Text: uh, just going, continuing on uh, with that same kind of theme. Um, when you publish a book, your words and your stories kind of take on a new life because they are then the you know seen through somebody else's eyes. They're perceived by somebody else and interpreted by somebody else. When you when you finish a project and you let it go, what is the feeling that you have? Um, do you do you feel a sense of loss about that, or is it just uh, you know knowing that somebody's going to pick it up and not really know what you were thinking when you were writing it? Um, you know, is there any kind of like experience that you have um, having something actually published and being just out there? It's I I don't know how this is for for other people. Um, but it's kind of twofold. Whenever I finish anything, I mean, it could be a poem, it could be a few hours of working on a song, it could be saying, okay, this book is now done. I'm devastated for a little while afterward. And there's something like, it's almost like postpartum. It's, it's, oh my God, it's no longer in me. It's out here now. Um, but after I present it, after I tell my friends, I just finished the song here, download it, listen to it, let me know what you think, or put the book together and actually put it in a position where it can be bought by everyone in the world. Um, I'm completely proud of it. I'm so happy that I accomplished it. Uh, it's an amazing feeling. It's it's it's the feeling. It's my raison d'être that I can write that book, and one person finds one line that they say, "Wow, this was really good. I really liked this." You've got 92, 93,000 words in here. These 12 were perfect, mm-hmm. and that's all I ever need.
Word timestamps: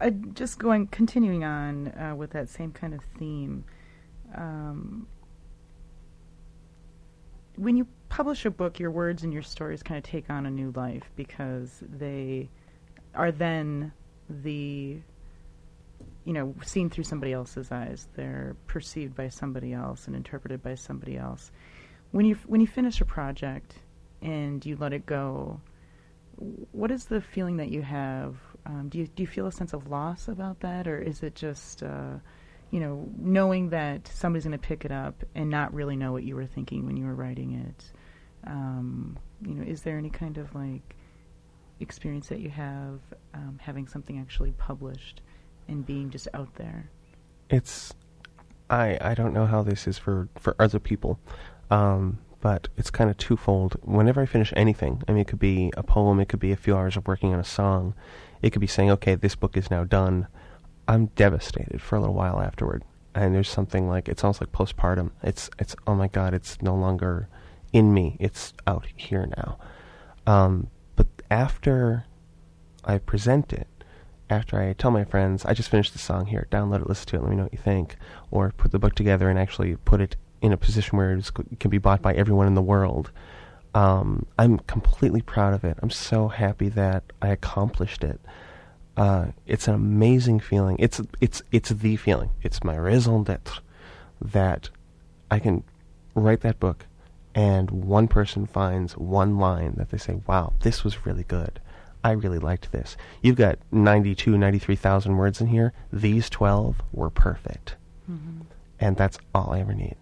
uh, 0.00 0.10
just 0.34 0.58
going, 0.58 0.86
continuing 0.88 1.44
on 1.44 1.88
uh, 1.88 2.14
with 2.16 2.30
that 2.30 2.48
same 2.48 2.72
kind 2.72 2.94
of 2.94 3.00
theme. 3.18 3.64
Um, 4.34 5.06
when 7.56 7.76
you 7.76 7.86
publish 8.08 8.44
a 8.44 8.50
book, 8.50 8.78
your 8.78 8.90
words 8.90 9.22
and 9.22 9.32
your 9.32 9.42
stories 9.42 9.82
kind 9.82 9.98
of 9.98 10.04
take 10.04 10.30
on 10.30 10.46
a 10.46 10.50
new 10.50 10.72
life 10.72 11.10
because 11.16 11.82
they 11.82 12.48
are 13.14 13.30
then 13.30 13.92
the 14.28 14.98
you 16.24 16.32
know 16.32 16.54
seen 16.64 16.90
through 16.90 17.04
somebody 17.04 17.32
else's 17.32 17.70
eyes. 17.70 18.08
They're 18.14 18.56
perceived 18.66 19.14
by 19.14 19.28
somebody 19.28 19.72
else 19.72 20.06
and 20.06 20.16
interpreted 20.16 20.62
by 20.62 20.74
somebody 20.74 21.16
else. 21.16 21.50
When 22.10 22.26
you 22.26 22.36
when 22.46 22.60
you 22.60 22.66
finish 22.66 23.00
a 23.00 23.04
project 23.04 23.74
and 24.22 24.64
you 24.64 24.76
let 24.76 24.92
it 24.92 25.06
go, 25.06 25.60
what 26.74 26.90
is 26.90 27.04
the 27.04 27.20
feeling 27.20 27.56
that 27.58 27.70
you 27.70 27.82
have? 27.82 28.36
Um, 28.66 28.88
do 28.88 28.98
you 28.98 29.06
do 29.06 29.22
you 29.22 29.26
feel 29.26 29.46
a 29.46 29.52
sense 29.52 29.72
of 29.72 29.88
loss 29.88 30.28
about 30.28 30.60
that, 30.60 30.88
or 30.88 30.98
is 30.98 31.22
it 31.22 31.34
just 31.34 31.82
uh, 31.82 32.14
you 32.70 32.80
know 32.80 33.08
knowing 33.16 33.70
that 33.70 34.08
somebody's 34.08 34.44
going 34.44 34.58
to 34.58 34.66
pick 34.66 34.84
it 34.84 34.90
up 34.90 35.22
and 35.34 35.48
not 35.48 35.72
really 35.72 35.96
know 35.96 36.12
what 36.12 36.24
you 36.24 36.34
were 36.34 36.46
thinking 36.46 36.84
when 36.84 36.96
you 36.96 37.04
were 37.04 37.14
writing 37.14 37.54
it? 37.54 37.92
Um, 38.46 39.16
you 39.42 39.54
know, 39.54 39.62
is 39.62 39.82
there 39.82 39.96
any 39.96 40.10
kind 40.10 40.36
of 40.36 40.54
like 40.54 40.96
experience 41.78 42.28
that 42.28 42.40
you 42.40 42.50
have 42.50 43.00
um, 43.34 43.58
having 43.60 43.86
something 43.86 44.18
actually 44.18 44.52
published 44.52 45.22
and 45.68 45.86
being 45.86 46.10
just 46.10 46.26
out 46.34 46.52
there? 46.56 46.90
It's 47.50 47.94
I 48.68 48.98
I 49.00 49.14
don't 49.14 49.32
know 49.32 49.46
how 49.46 49.62
this 49.62 49.86
is 49.86 49.96
for 49.96 50.28
for 50.40 50.56
other 50.58 50.80
people. 50.80 51.20
Um, 51.70 52.18
but 52.44 52.68
it's 52.76 52.90
kind 52.90 53.08
of 53.08 53.16
twofold. 53.16 53.74
Whenever 53.80 54.20
I 54.20 54.26
finish 54.26 54.52
anything, 54.54 55.02
I 55.08 55.12
mean, 55.12 55.22
it 55.22 55.28
could 55.28 55.38
be 55.38 55.72
a 55.78 55.82
poem, 55.82 56.20
it 56.20 56.28
could 56.28 56.40
be 56.40 56.52
a 56.52 56.56
few 56.56 56.76
hours 56.76 56.94
of 56.94 57.06
working 57.06 57.32
on 57.32 57.40
a 57.40 57.44
song, 57.44 57.94
it 58.42 58.50
could 58.50 58.60
be 58.60 58.66
saying, 58.66 58.90
okay, 58.90 59.14
this 59.14 59.34
book 59.34 59.56
is 59.56 59.70
now 59.70 59.84
done. 59.84 60.26
I'm 60.86 61.06
devastated 61.16 61.80
for 61.80 61.96
a 61.96 62.00
little 62.00 62.14
while 62.14 62.42
afterward. 62.42 62.84
And 63.14 63.34
there's 63.34 63.48
something 63.48 63.88
like, 63.88 64.10
it's 64.10 64.22
almost 64.22 64.42
like 64.42 64.52
postpartum. 64.52 65.12
It's, 65.22 65.48
it's, 65.58 65.74
oh 65.86 65.94
my 65.94 66.08
God, 66.08 66.34
it's 66.34 66.60
no 66.60 66.74
longer 66.74 67.30
in 67.72 67.94
me. 67.94 68.18
It's 68.20 68.52
out 68.66 68.88
here 68.94 69.26
now. 69.38 69.56
Um, 70.26 70.68
but 70.96 71.06
after 71.30 72.04
I 72.84 72.98
present 72.98 73.54
it, 73.54 73.68
after 74.28 74.60
I 74.60 74.74
tell 74.74 74.90
my 74.90 75.04
friends, 75.04 75.46
I 75.46 75.54
just 75.54 75.70
finished 75.70 75.94
the 75.94 75.98
song 75.98 76.26
here, 76.26 76.46
download 76.50 76.82
it, 76.82 76.88
listen 76.90 77.06
to 77.06 77.16
it, 77.16 77.22
let 77.22 77.30
me 77.30 77.36
know 77.36 77.44
what 77.44 77.54
you 77.54 77.58
think, 77.58 77.96
or 78.30 78.52
put 78.54 78.70
the 78.70 78.78
book 78.78 78.94
together 78.94 79.30
and 79.30 79.38
actually 79.38 79.76
put 79.76 80.02
it 80.02 80.16
in 80.42 80.52
a 80.52 80.56
position 80.56 80.98
where 80.98 81.12
it 81.12 81.30
can 81.60 81.70
be 81.70 81.78
bought 81.78 82.02
by 82.02 82.14
everyone 82.14 82.46
in 82.46 82.54
the 82.54 82.62
world. 82.62 83.10
Um, 83.74 84.26
I'm 84.38 84.58
completely 84.60 85.20
proud 85.20 85.54
of 85.54 85.64
it. 85.64 85.78
I'm 85.82 85.90
so 85.90 86.28
happy 86.28 86.68
that 86.70 87.02
I 87.20 87.28
accomplished 87.28 88.04
it. 88.04 88.20
Uh, 88.96 89.28
it's 89.46 89.66
an 89.66 89.74
amazing 89.74 90.38
feeling. 90.38 90.76
It's 90.78 91.00
it's 91.20 91.42
it's 91.50 91.70
the 91.70 91.96
feeling. 91.96 92.30
It's 92.42 92.62
my 92.62 92.76
raison 92.76 93.24
d'être 93.24 93.60
that 94.20 94.70
I 95.30 95.40
can 95.40 95.64
write 96.14 96.42
that 96.42 96.60
book, 96.60 96.86
and 97.34 97.70
one 97.70 98.06
person 98.06 98.46
finds 98.46 98.96
one 98.96 99.38
line 99.38 99.74
that 99.76 99.90
they 99.90 99.98
say, 99.98 100.20
"Wow, 100.28 100.52
this 100.60 100.84
was 100.84 101.04
really 101.04 101.24
good. 101.24 101.58
I 102.04 102.12
really 102.12 102.38
liked 102.38 102.70
this." 102.70 102.96
You've 103.20 103.36
got 103.36 103.58
92, 103.72 104.38
93,000 104.38 105.16
words 105.16 105.40
in 105.40 105.48
here. 105.48 105.72
These 105.92 106.30
12 106.30 106.80
were 106.92 107.10
perfect, 107.10 107.74
mm-hmm. 108.08 108.42
and 108.78 108.96
that's 108.96 109.18
all 109.34 109.52
I 109.52 109.60
ever 109.60 109.74
need. 109.74 109.96